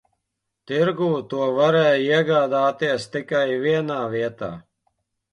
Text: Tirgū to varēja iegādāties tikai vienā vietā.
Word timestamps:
Tirgū 0.69 1.09
to 1.33 1.49
varēja 1.59 1.91
iegādāties 2.05 3.05
tikai 3.17 3.43
vienā 3.65 3.99
vietā. 4.15 4.49